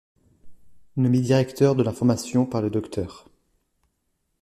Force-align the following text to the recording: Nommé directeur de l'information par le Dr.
Nommé 0.97 1.19
directeur 1.21 1.75
de 1.75 1.83
l'information 1.83 2.47
par 2.47 2.63
le 2.63 2.71
Dr. 2.71 3.27